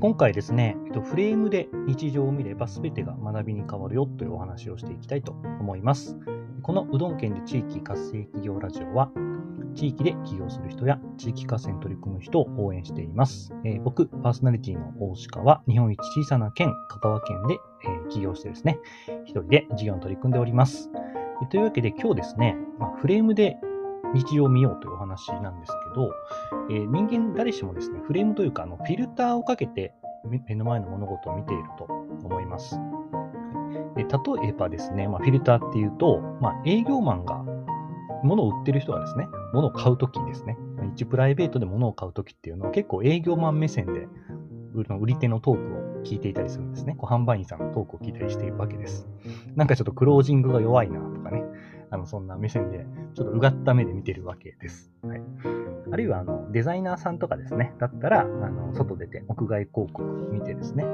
[0.00, 6.16] 今回ですね、フレームで日常を見れば全てが学びに変わるよというお話をしていきたいと思います。
[6.62, 9.10] このうどん県で地域活性企業ラジオは、
[9.74, 13.52] 地域で起業する人や地域活性に取り組む人を応援しています。
[13.66, 18.78] えー、僕、パーソナリティの大鹿は、日本一小さな県、香川県で、え、起業してですね、
[19.24, 20.90] 一人で事業に取り組んでおります。
[21.50, 23.58] というわけで今日ですね、まあ、フレームで
[24.14, 26.12] 日常を見ようというお話なんですけど、
[26.70, 32.78] えー、人間誰しもですね、フレームというか、あのフィルターをかけて目の前の物事を見ていると思います。
[33.96, 37.44] で例えばですね、まあ、フィルターっていうと、まあ、営業マンが
[38.22, 40.56] 物を売ってる人はですね、物を買うときですね、
[40.94, 44.08] 一プライベートで物を買うときっていうのは結構営業マン目線で
[44.74, 46.94] 売り手のトークを聞いていたりするんですね。
[46.96, 49.08] こう販売員さんのトークを聞いたりしているわけです。
[49.56, 51.42] なんかちょっとクロージングが弱いなとかね、
[51.90, 54.92] あの、そんな目線で、ちょっとうがった目で見てるわけです。
[55.02, 55.22] はい。
[55.92, 60.84] あるいは、あの、デザイナーさんとかですね、だったら、あの、外出て屋外広告見てですね、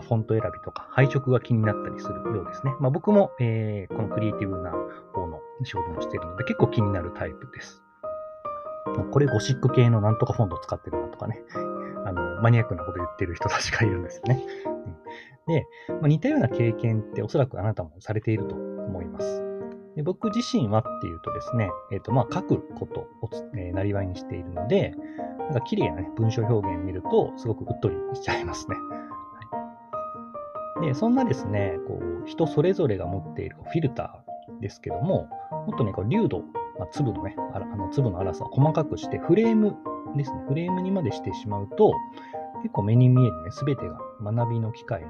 [0.00, 2.74] フォント選びとか配色が気になったりするようですね。
[2.80, 4.70] まあ、僕も、えー、このクリエイティブな
[5.12, 7.82] 方の仕事もしてるので結構気になるタイプです。
[9.12, 11.42] これゴシック系のなんとかフォント使ってるなとかね、
[12.04, 14.44] あの、マニアックなこと言ってる人たちがいるんですよね。
[15.46, 19.53] で、まあ、似たような経験っておそらくあなたもされていると思います。
[19.96, 24.92] で僕自身はっていうとですね、えっ、ー、と、まあ、書くことを、えー、なりわいにしているので、
[25.38, 28.76] なんか綺麗なね、文章表現を見ると、すごくうっとりしちゃいますね。
[30.76, 36.40] はい、で、そんなですね、こう、人それぞれが持っているフィルターですけども、もっとね、こう粒度、
[36.78, 39.76] まあ、粒のね、あの粒の粗さを細かくして、フレーム
[40.16, 41.92] ですね、フレームにまでしてしまうと、
[42.62, 45.06] 結構目に見えるね、すべてが学びの機会に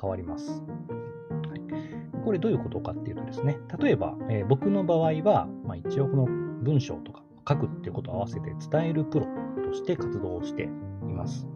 [0.00, 0.62] 変わります。
[2.26, 9.26] これどういうことかっていうとですね、例えば、えー、僕の場合は、まあ、一応この文章とか書くっていうことを合わせて伝えるプロ
[9.64, 10.66] として活動をしてい
[11.14, 11.46] ます。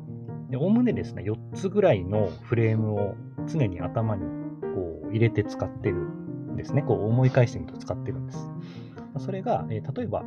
[0.54, 3.16] おおむねですね、4つぐらいのフレームを
[3.48, 4.22] 常に頭に
[4.62, 6.82] こう入れて使ってるんですね。
[6.82, 8.48] こう思い返してみると使ってるんです。
[9.19, 10.22] それが、えー、例えば、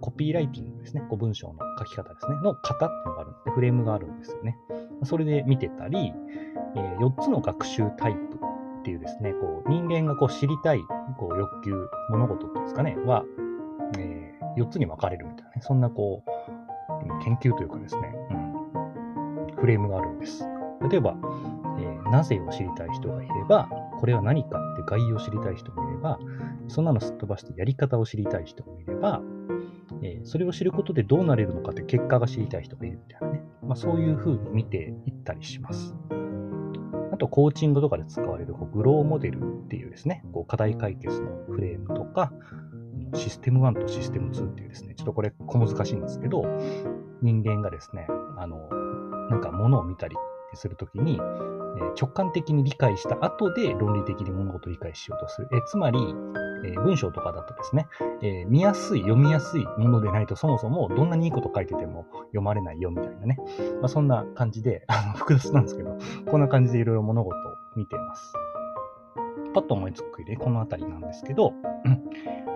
[0.00, 1.02] コピーライティングですね。
[1.08, 2.34] こう文章の書き方ですね。
[2.42, 4.58] の型っていうのがあるんで、フレームがあるんですよね。
[5.04, 6.12] それで見てたり、
[6.74, 8.42] えー、4つの学習タイプ
[8.82, 10.80] っていうですね、こう人間がこう知りたい
[11.16, 13.24] こう欲求、物事っていうんですかね、は、
[13.96, 20.44] えー、4つに分かれるみたいなね、そんなこう、研究というかですね、うん、フレームがあるんです。
[20.90, 21.14] 例えば、
[21.78, 23.68] えー、なぜを知りたい人がいれば、
[24.00, 26.18] これは何かって概要を知りたい人もいれば、
[26.66, 29.22] そんなのすっ飛ばしてやり方を知りたい人もいれば、
[30.02, 33.44] えー、それを知ることでどうなれるのかって結果が知りたい人がいるみたいなね。
[33.62, 35.94] まあ、そういうふうに見ていったりします。
[37.22, 42.32] と、コーチングとかで使われるこうグローモデルっていうですね、こう課題解決のフレームとか、
[43.14, 46.42] システム1とシステム2っていうですね、ちょっとこれ小難しいんですけど、
[47.22, 48.06] 人間がですね、
[48.36, 48.68] あの、
[49.30, 50.16] なんか物を見たり
[50.54, 51.20] するときに、
[52.00, 55.48] 直感的に理解した後で論理的に物事を理解しようとする。
[55.52, 55.98] えつまり、
[56.64, 57.86] えー、文章とかだとですね、
[58.22, 63.38] えー、見やすい、読みやすいものでないとそもそもどんなにいいこと書いてても読まれないよみたいなね。
[63.80, 65.96] まあ、そんな感じで、あの 複雑なんですけど、
[66.30, 68.34] こんな感じでいろいろ物事を見ています。
[69.54, 71.52] パッと思いつく例、このあたりなんですけど、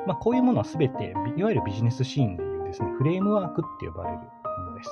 [0.07, 4.91] まあ、こういうものはすべて、いわゆるビジネスシーンでいうですね、フレームワークって呼ばれるものです。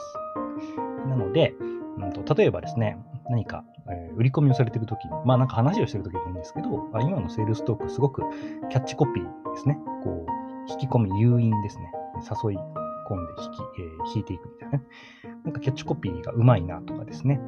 [1.09, 1.55] なので、
[1.99, 2.99] うんと、例えばですね、
[3.29, 8.23] 何か、えー、売り込みをされてるときに、まあなんか話をしてるときもいいんですけど、あ今のセールストークすごく
[8.71, 9.79] キャッチコピーですね。
[10.03, 11.91] こう、引き込み、誘引ですね。
[12.17, 12.59] 誘い
[13.07, 14.85] 込んで引き、えー、引いていくみたいなね。
[15.45, 17.41] なんかキャッチコピーがうまいなとかですね。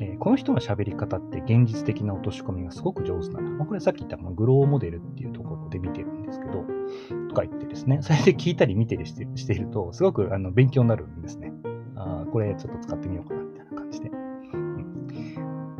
[0.00, 3.50] えー、この人の喋り方って現実的な落とし込みがすごく上手だな。
[3.50, 6.64] まあ、これさっき言ったグローモデルっていうところで見てるんですけど、
[7.28, 11.52] とか言ってですね、それで聞いたり見てりしてしていると、すごくあの勉強になるんですね。
[11.96, 13.37] あこれちょっと使ってみようかな、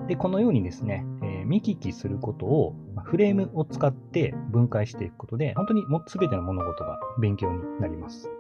[0.09, 2.75] で、このようにですね、えー、見聞きすることを、
[3.05, 8.31] フレームを使って分解していくことで、本当にも全ての物事が勉強になります。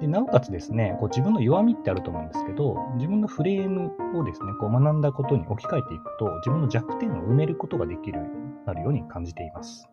[0.00, 8.32] でなおかつですね、こう自分の弱みってあると思うんですけど、自分のフレームをですね、こう学んだことに置き換えていくと、自分の弱点を埋めることができるように
[8.66, 9.88] なるように感じています。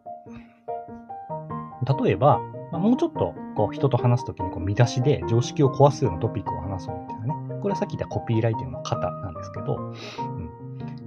[2.04, 2.40] 例えば、
[2.72, 7.34] まあ、もうちょっとこう人と話すときにこう見出しで常識を壊すようなトピックを話そうみたいなね。
[7.62, 9.94] これはさっき言ったコピーライティングの型なんですけど、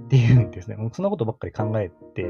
[0.07, 0.75] っていうんですね。
[0.75, 2.25] もうそんなことばっかり考えて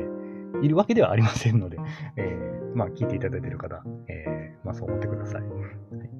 [0.61, 1.77] いるわけではありませんので、
[2.15, 5.41] えー、まあ聞いていただいている方、えー、まあそう思ってください。
[5.41, 6.17] はい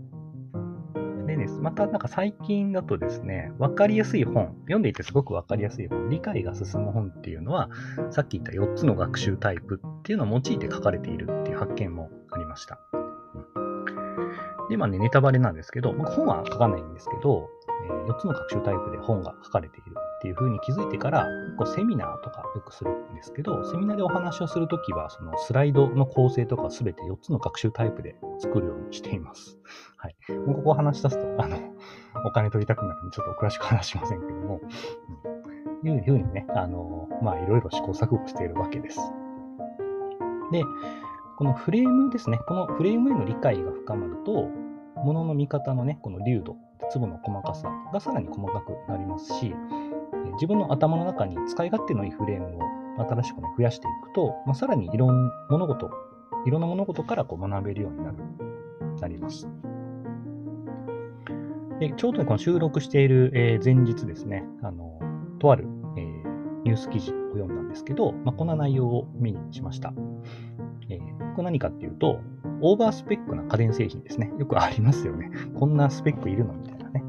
[1.27, 1.59] でです。
[1.59, 7.69] またなんか最近だとですね、わかりやすい本、読んでいてすごくわかりやすい本、理解が進む本っていうのは、
[8.09, 12.79] さっき言った4つの学習タイプっていうのを用いて書かれているっていう発見もありました。
[14.69, 17.49] で、まあね、ネタバレなんですけど、僕本は書かないんですけど、
[17.85, 21.27] え4つの学習タイプで本が書かれているっていうふうに気づいてから、
[21.57, 29.57] こうセミナーとかよくするんですけど、セミナーでお話をするときは、そのスライドの構成とかすべて4つの学習タイプで作るようにしています。
[29.97, 30.15] はい。
[30.45, 31.57] もうここ話し出すと、あの、
[32.25, 34.59] お金取りたくなるんで、ちょっと詳しく話しませんけども、
[35.83, 38.99] うん、いうふうにね、あの、まあ、いろいろ試行錯誤しているわけです。
[40.51, 40.63] で、
[41.37, 44.49] このフレームですね、このフレームへの理解が深まると、
[44.95, 46.55] ものの見方のね、この粒度、
[46.89, 49.53] 粒の細かさがさらに細かくなりますし、
[50.33, 55.91] 自分の頭の中に使い勝手のいいフレームを新しく、ね、増やしていくと、まあ、さらにいろんな物事、
[56.47, 58.17] いろんな物事からこう学べるようになる、
[58.99, 59.47] なります。
[61.79, 64.99] でちょうど、この収録している、え前日ですね、あの
[65.37, 65.67] とある、
[65.97, 67.13] えー、ニュース記事
[67.77, 69.93] ですけど、まあ、こんな内容を目にしました。
[70.89, 72.19] えー、これ何かっていうと、
[72.61, 74.33] オーバースペックな家電製品ですね。
[74.39, 75.29] よくありますよね。
[75.53, 77.03] こんなスペックいるのみたいなね。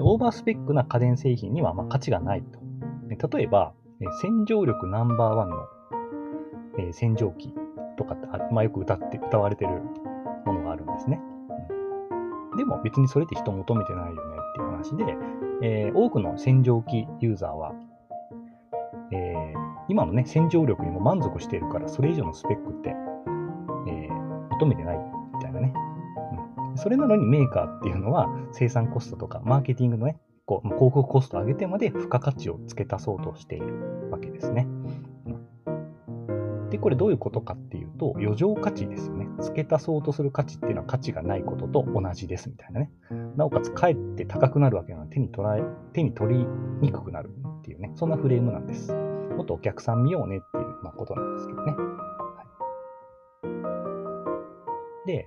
[0.00, 3.28] オーバースペックな家電製品にはま価値がないと。
[3.28, 3.74] 例えば、
[4.22, 5.56] 洗浄力ナンバーワンの、
[6.78, 7.52] え洗浄機
[7.96, 9.82] とかって、まあ、よく歌って歌われてる
[10.46, 11.20] ものがあるんですね。
[12.52, 14.20] うん、でも別にそれって人求めてないよね
[14.50, 15.16] っていう話で、
[15.62, 17.74] えー、多くの洗浄機ユーザーは、
[19.10, 19.57] えー、
[19.88, 24.98] 今のね、洗浄力にも満足しているから、それ以上のスペックって、えー、求めてない
[25.34, 25.72] みたいなね。
[26.70, 26.76] うん。
[26.76, 34.66] それなのにメーカーっていうのは生産コストとかマーケティングのね、こう広告コストを上げてまで付加価値を付け足そうとしているわけですね。
[34.66, 35.08] うん
[36.70, 39.28] で、これどういうことかっていうと、余剰価値ですよね。
[39.40, 42.90] 付け足そうとする価値っていうのは価値がないことと同じですみたいなね。
[43.36, 46.46] なおかつ、かえって高くなるわけなので手に取らえ、手に取り
[46.80, 47.30] にくくなる
[47.60, 48.92] っていうね、そんなフレームなんです。
[48.92, 51.72] もっとお客さん見ようねっていう、まあ、ことなんですけどね。
[51.72, 51.84] は
[55.04, 55.26] い、で、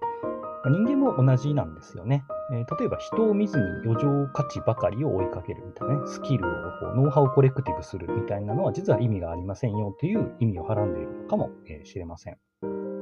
[0.69, 2.23] 人間も同じなんですよね。
[2.51, 6.51] えー、例えば人を見ずに余剰価値ばかりを追いかけるみたいなね、スキルを
[6.81, 11.49] こうノウハウをコレクティブするみたいなのは実は意味がありませんよという意味をはらんでいるのかも
[11.85, 12.37] しれません。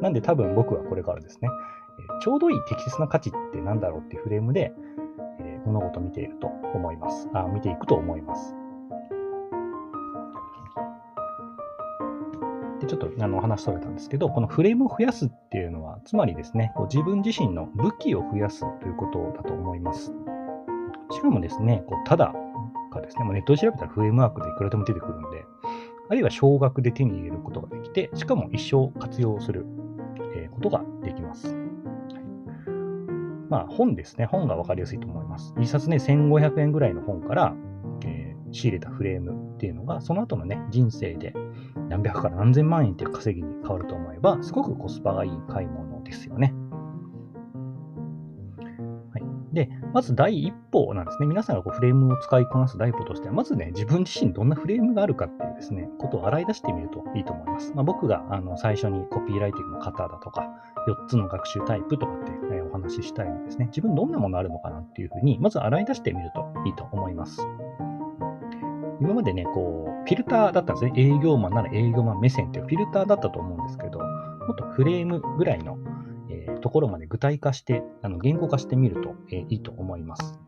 [0.01, 1.49] なんで多分僕はこれからですね、
[2.21, 4.71] ちょうどいい適切な価値って何だろうっていうフレームで、
[5.39, 7.27] えー、物事を見ていると思います。
[7.33, 8.55] あ見ていくと思います。
[12.79, 20.13] でちょっとあの話それたんですけど、このフレームを増やすっていうのは、つまりですね、こう自分自身の武器を増やすということだと思います。
[21.11, 22.33] しかもですね、こうただ
[22.91, 25.45] かですね、ネットで調べたらフレームワークでいくらでも出てくるんで、
[26.09, 29.65] あるいは少額で手に入れることができて、しかも一生活用する、
[30.35, 31.55] えことができます。
[33.49, 35.53] まあ本ですね、本が分かりやすいと思います。
[35.59, 37.55] 一冊ね、1500円ぐらいの本から、
[38.05, 41.33] えー、仕入れたフレームっていうのが、その後のね、人生で
[41.89, 46.53] 何百から何千万円っていう稼ぎに変わると思えば、すごくコスパがいい買い物ですよね。
[49.53, 51.27] で、まず第一歩なんですね。
[51.27, 57.73] 皆さんがこうフレームを使いこなす第一歩としては、まずね、自分自身どんなフレームがあるかっていうですね、ことを洗い出してみるといいと思います。
[57.73, 60.47] まあ、僕があの最初にコピーライティングの方だとか、
[60.87, 67.47] 4つの学習タイプとかって、ね、お話ししたようにですね、自分どんなものあるのかなっていうふうに、まず洗い出してみるといいと思います。
[69.01, 70.93] 今までね、こう、フィルターだったんですね。
[70.95, 75.77] 営業マンなら営業マン目線っていうフィルターだったと思うんですけど、もっとフレームぐらいの、
[76.61, 80.39] ところまで具体化して、あの言語化してみると、えー、いいと思います。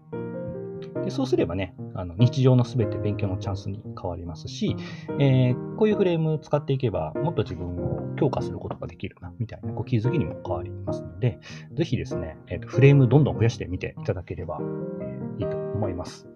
[1.04, 4.76] でそうすればね、あの日常のすべて勉強のチャンスに変わりますし、
[5.20, 11.40] えー、こういうフレーム使っていけば、もっと自分を強化することができるな、みたいなこう気づきにも変わりますので、
[11.74, 16.28] ぜひですね、えーと、フレームどんどん増やしてみていただければ、えー、いいと思います。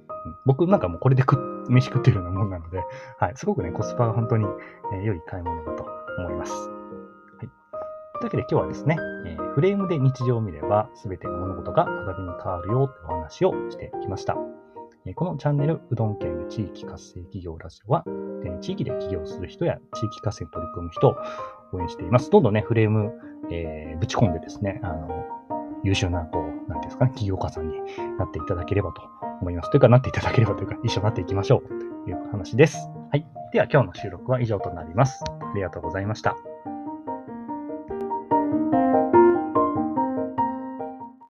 [0.46, 1.24] 僕なんかもうこれで
[1.70, 2.84] 飯食ってるようなもんなので、
[3.20, 4.46] はい、すごくね、コスパが本当に、
[4.94, 5.86] え、良い買い物だと
[6.20, 6.75] 思います。
[8.26, 14.36] というわけで今日はですね、えー、フレームで日常を見れば全ての物事が学びに変わるよというお話をしてきました。
[15.06, 18.04] えこのチャンネル、うどん県地域活性企業ラジオは、
[18.44, 21.16] え地域で起業する人や地域活性に取り組む人を
[21.74, 22.32] 応援しています。
[22.32, 23.14] どんどんね、フレーム、
[23.52, 25.26] え、ぶち込んでですね、あの、
[25.84, 27.78] 優秀な、こう、なんですかね、起業家さんに
[28.18, 29.04] なっていただければと
[29.42, 29.70] 思います。
[29.70, 32.90] というか、なっていただければというか、一緒になっていきましょうという話です。
[33.12, 33.28] はい。
[33.54, 35.24] では、今日の収録は以上となります。
[35.30, 36.36] ありがとうございました。